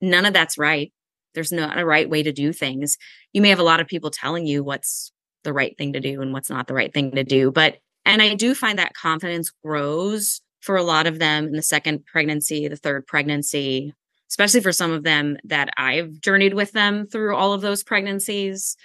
[0.00, 0.92] None of that's right.
[1.34, 2.96] There's not a right way to do things.
[3.32, 6.22] You may have a lot of people telling you what's the right thing to do
[6.22, 7.50] and what's not the right thing to do.
[7.50, 11.62] But, and I do find that confidence grows for a lot of them in the
[11.62, 13.94] second pregnancy, the third pregnancy,
[14.30, 18.76] especially for some of them that I've journeyed with them through all of those pregnancies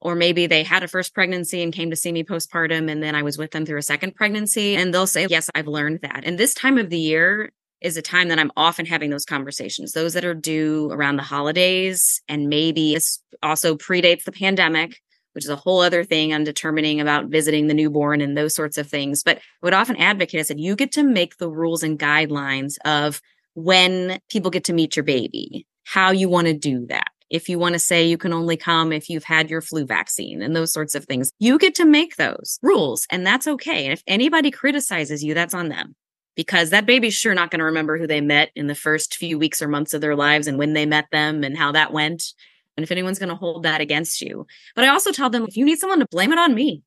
[0.00, 3.14] or maybe they had a first pregnancy and came to see me postpartum and then
[3.14, 6.22] I was with them through a second pregnancy and they'll say, "Yes, I've learned that."
[6.24, 9.92] And this time of the year is a time that I'm often having those conversations.
[9.92, 15.00] Those that are due around the holidays and maybe this also predates the pandemic,
[15.32, 18.76] which is a whole other thing on determining about visiting the newborn and those sorts
[18.76, 19.22] of things.
[19.22, 22.74] But I would often advocate, I said, you get to make the rules and guidelines
[22.84, 23.20] of
[23.54, 27.58] when people get to meet your baby, how you want to do that if you
[27.58, 30.72] want to say you can only come if you've had your flu vaccine and those
[30.72, 31.30] sorts of things.
[31.38, 33.84] You get to make those rules and that's okay.
[33.84, 35.94] And if anybody criticizes you, that's on them
[36.36, 39.38] because that baby's sure not going to remember who they met in the first few
[39.38, 42.34] weeks or months of their lives and when they met them and how that went.
[42.76, 44.46] And if anyone's going to hold that against you.
[44.74, 46.82] But I also tell them if you need someone to blame it on me,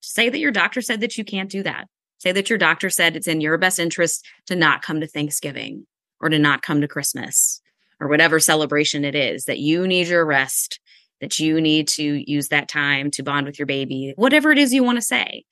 [0.00, 1.86] say that your doctor said that you can't do that.
[2.18, 5.86] Say that your doctor said it's in your best interest to not come to Thanksgiving
[6.20, 7.60] or to not come to Christmas
[8.00, 10.80] or whatever celebration it is that you need your rest,
[11.20, 14.72] that you need to use that time to bond with your baby, whatever it is
[14.72, 15.44] you want to say.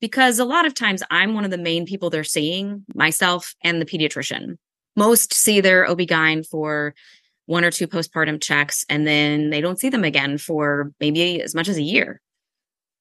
[0.00, 3.80] Because a lot of times I'm one of the main people they're seeing, myself and
[3.80, 4.56] the pediatrician.
[4.96, 6.94] Most see their OB-GYN for
[7.46, 11.54] one or two postpartum checks, and then they don't see them again for maybe as
[11.54, 12.20] much as a year.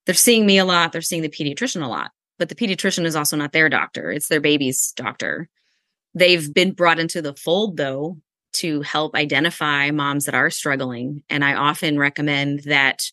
[0.05, 3.15] They're seeing me a lot, they're seeing the pediatrician a lot, but the pediatrician is
[3.15, 5.47] also not their doctor, it's their baby's doctor.
[6.13, 8.17] They've been brought into the fold, though,
[8.53, 11.23] to help identify moms that are struggling.
[11.29, 13.03] And I often recommend that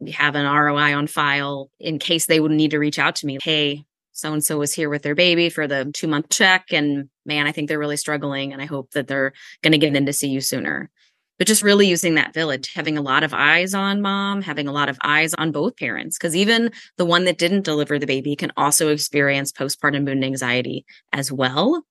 [0.00, 3.26] we have an ROI on file in case they would need to reach out to
[3.26, 3.38] me.
[3.42, 6.66] Hey, so and so was here with their baby for the two month check.
[6.72, 8.52] And man, I think they're really struggling.
[8.52, 10.90] And I hope that they're going to get in to see you sooner.
[11.38, 14.72] But just really using that village, having a lot of eyes on mom, having a
[14.72, 18.34] lot of eyes on both parents, because even the one that didn't deliver the baby
[18.34, 21.84] can also experience postpartum mood anxiety as well.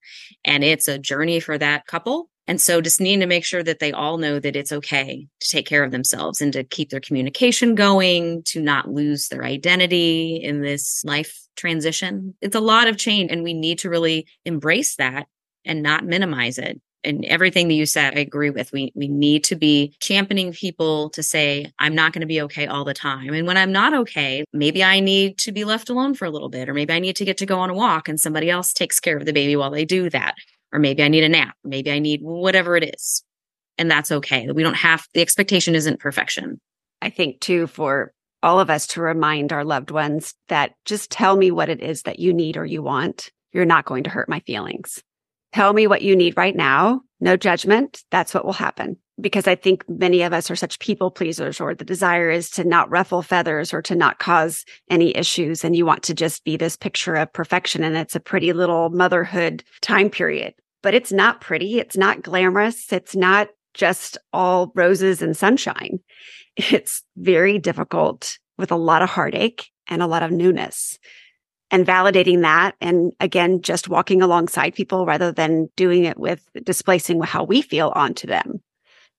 [0.43, 2.29] And it's a journey for that couple.
[2.47, 5.49] And so just needing to make sure that they all know that it's okay to
[5.49, 10.37] take care of themselves and to keep their communication going, to not lose their identity
[10.37, 12.35] in this life transition.
[12.41, 15.27] It's a lot of change and we need to really embrace that
[15.65, 16.79] and not minimize it.
[17.03, 18.71] And everything that you said i agree with.
[18.71, 22.65] We we need to be championing people to say i'm not going to be okay
[22.65, 23.33] all the time.
[23.33, 26.49] And when i'm not okay maybe i need to be left alone for a little
[26.49, 28.73] bit or maybe i need to get to go on a walk and somebody else
[28.73, 30.35] takes care of the baby while they do that
[30.72, 33.24] or maybe i need a nap maybe i need whatever it is
[33.78, 36.59] and that's okay we don't have the expectation isn't perfection
[37.01, 38.11] i think too for
[38.43, 42.03] all of us to remind our loved ones that just tell me what it is
[42.03, 45.01] that you need or you want you're not going to hurt my feelings
[45.53, 47.01] Tell me what you need right now.
[47.20, 48.03] No judgment.
[48.11, 48.97] That's what will happen.
[49.20, 52.63] Because I think many of us are such people pleasers, or the desire is to
[52.63, 55.63] not ruffle feathers or to not cause any issues.
[55.63, 57.84] And you want to just be this picture of perfection.
[57.84, 60.53] And it's a pretty little motherhood time period,
[60.84, 61.80] but it's not pretty.
[61.80, 62.93] It's not glamorous.
[62.93, 65.99] It's not just all roses and sunshine.
[66.72, 70.97] It's very difficult with a lot of heartache and a lot of newness
[71.72, 72.76] and validating that.
[72.82, 77.91] And again, just walking alongside people rather than doing it with displacing how we feel
[77.95, 78.61] onto them.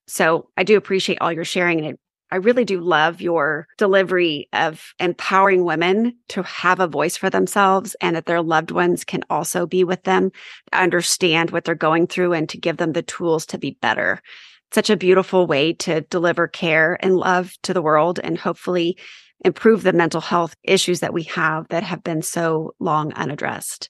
[0.08, 1.84] So I do appreciate all your sharing.
[1.84, 1.98] And
[2.30, 7.96] I really do love your delivery of empowering women to have a voice for themselves
[8.00, 10.32] and that their loved ones can also be with them,
[10.72, 14.20] understand what they're going through and to give them the tools to be better.
[14.72, 18.98] Such a beautiful way to deliver care and love to the world and hopefully
[19.44, 23.88] improve the mental health issues that we have that have been so long unaddressed.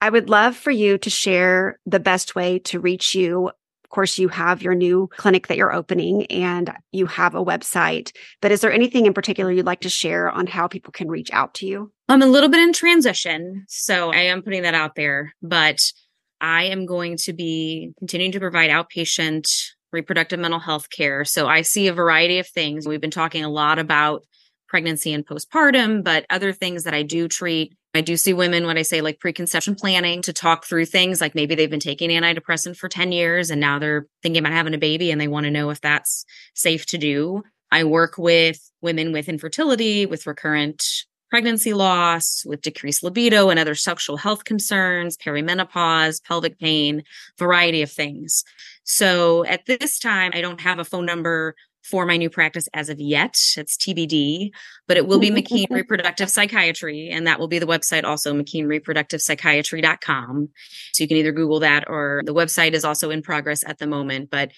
[0.00, 3.50] I would love for you to share the best way to reach you.
[3.86, 8.10] Of course, you have your new clinic that you're opening and you have a website,
[8.42, 11.30] but is there anything in particular you'd like to share on how people can reach
[11.32, 11.92] out to you?
[12.08, 15.80] I'm a little bit in transition, so I am putting that out there, but
[16.40, 19.46] I am going to be continuing to provide outpatient
[19.92, 21.24] reproductive mental health care.
[21.24, 22.88] So I see a variety of things.
[22.88, 24.24] We've been talking a lot about
[24.66, 27.72] pregnancy and postpartum, but other things that I do treat.
[27.96, 31.34] I do see women when I say like preconception planning to talk through things like
[31.34, 34.78] maybe they've been taking antidepressant for 10 years and now they're thinking about having a
[34.78, 36.24] baby and they want to know if that's
[36.54, 37.42] safe to do.
[37.70, 40.84] I work with women with infertility, with recurrent
[41.30, 47.02] pregnancy loss, with decreased libido and other sexual health concerns, perimenopause, pelvic pain,
[47.38, 48.44] variety of things.
[48.84, 51.56] So at this time, I don't have a phone number
[51.88, 53.36] for my new practice as of yet.
[53.56, 54.50] It's TBD,
[54.88, 57.10] but it will be McKean Reproductive Psychiatry.
[57.10, 60.48] And that will be the website also, McKeanReproductivePsychiatry.com.
[60.92, 63.86] So you can either Google that or the website is also in progress at the
[63.86, 64.30] moment.
[64.30, 64.50] But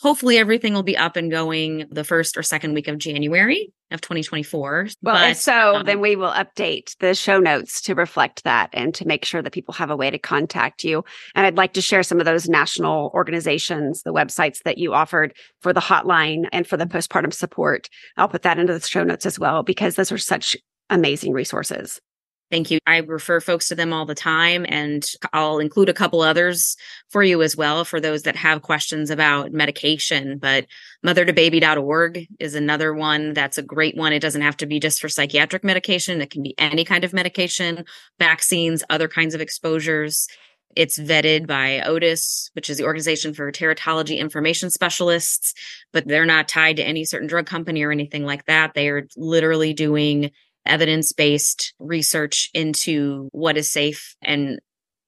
[0.00, 4.00] hopefully everything will be up and going the first or second week of January of
[4.00, 4.88] 2024.
[5.02, 8.94] Well, but, so um, then we will update the show notes to reflect that and
[8.96, 11.04] to make sure that people have a way to contact you.
[11.34, 15.34] And I'd like to share some of those national organizations, the websites that you offered
[15.60, 17.88] for the hotline and for the postpartum support.
[18.16, 20.56] I'll put that into the show notes as well because those are such
[20.90, 22.00] amazing resources.
[22.48, 22.78] Thank you.
[22.86, 26.76] I refer folks to them all the time, and I'll include a couple others
[27.08, 30.38] for you as well for those that have questions about medication.
[30.38, 30.66] But
[31.04, 34.12] mothertobaby.org is another one that's a great one.
[34.12, 37.12] It doesn't have to be just for psychiatric medication, it can be any kind of
[37.12, 37.84] medication,
[38.20, 40.28] vaccines, other kinds of exposures.
[40.76, 45.54] It's vetted by OTIS, which is the Organization for Teratology Information Specialists,
[45.92, 48.74] but they're not tied to any certain drug company or anything like that.
[48.74, 50.30] They are literally doing
[50.66, 54.58] evidence based research into what is safe and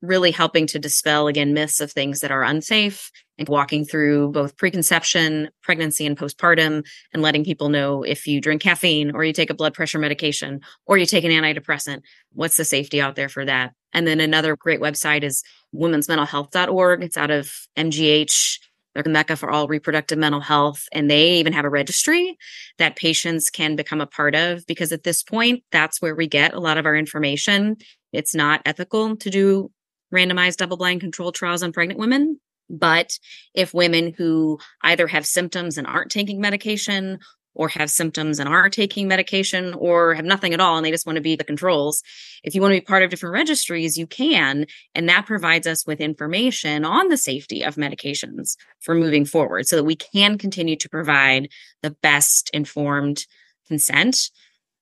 [0.01, 4.57] really helping to dispel again myths of things that are unsafe and walking through both
[4.57, 9.51] preconception, pregnancy, and postpartum, and letting people know if you drink caffeine or you take
[9.51, 12.01] a blood pressure medication or you take an antidepressant,
[12.33, 13.73] what's the safety out there for that?
[13.93, 15.43] And then another great website is
[15.75, 17.03] womensmentalhealth.org.
[17.03, 18.59] It's out of MGH
[19.03, 20.87] the Mecca for all reproductive mental health.
[20.93, 22.37] And they even have a registry
[22.79, 26.55] that patients can become a part of because at this point, that's where we get
[26.55, 27.77] a lot of our information.
[28.13, 29.71] It's not ethical to do
[30.13, 32.41] randomized double blind controlled trials on pregnant women.
[32.71, 33.19] But
[33.55, 37.19] if women who either have symptoms and aren't taking medication
[37.59, 41.05] or have symptoms and are taking medication or have nothing at all and they just
[41.05, 42.03] want to be the controls.
[42.45, 44.65] If you want to be part of different registries, you can.
[44.95, 49.77] And that provides us with information on the safety of medications for moving forward so
[49.77, 51.49] that we can continue to provide
[51.83, 53.27] the best informed
[53.67, 54.31] consent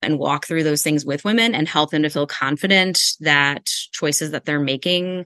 [0.03, 4.31] and walk through those things with women and help them to feel confident that choices
[4.33, 5.24] that they're making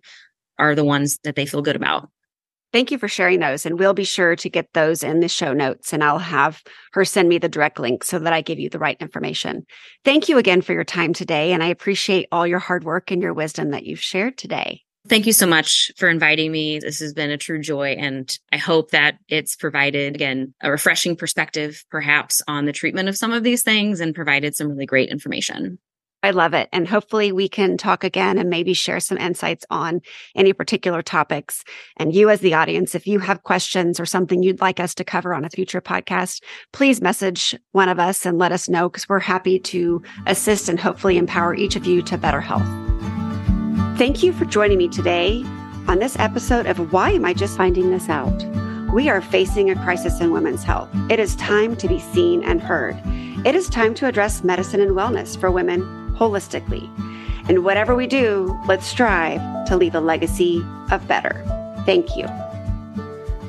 [0.57, 2.09] are the ones that they feel good about.
[2.73, 3.67] Thank you for sharing those.
[3.67, 5.93] And we'll be sure to get those in the show notes.
[5.93, 6.63] And I'll have
[6.93, 9.67] her send me the direct link so that I give you the right information.
[10.05, 11.53] Thank you again for your time today.
[11.53, 14.83] And I appreciate all your hard work and your wisdom that you've shared today.
[15.09, 16.79] Thank you so much for inviting me.
[16.79, 17.97] This has been a true joy.
[17.99, 23.17] And I hope that it's provided, again, a refreshing perspective, perhaps, on the treatment of
[23.17, 25.79] some of these things and provided some really great information.
[26.23, 26.69] I love it.
[26.73, 30.03] And hopefully we can talk again and maybe share some insights on
[30.37, 31.65] any particular topics.
[31.97, 35.05] And you, as the audience, if you have questions or something you'd like us to
[35.05, 36.43] cover on a future podcast,
[36.73, 40.79] please message one of us and let us know because we're happy to assist and
[40.79, 42.69] hopefully empower each of you to better health.
[43.99, 45.43] Thank you for joining me today
[45.89, 48.45] on this episode of Why Am I Just Finding This Out?
[48.93, 50.91] We are facing a crisis in women's health.
[51.09, 53.01] It is time to be seen and heard.
[53.47, 56.89] It is time to address medicine and wellness for women holistically.
[57.49, 60.63] And whatever we do, let's strive to leave a legacy
[60.93, 61.43] of better.
[61.87, 62.29] Thank you.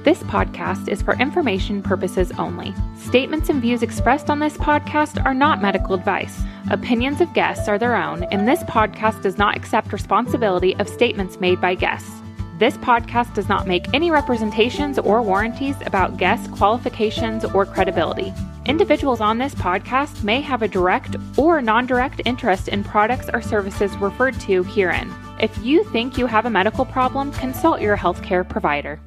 [0.04, 2.74] This podcast is for information purposes only.
[2.98, 6.42] Statements and views expressed on this podcast are not medical advice.
[6.72, 11.40] Opinions of guests are their own, and this podcast does not accept responsibility of statements
[11.40, 12.21] made by guests.
[12.62, 18.32] This podcast does not make any representations or warranties about guest qualifications or credibility.
[18.68, 23.41] Individuals on this podcast may have a direct or non direct interest in products or
[23.41, 25.12] services referred to herein.
[25.39, 29.01] If you think you have a medical problem, consult your healthcare provider.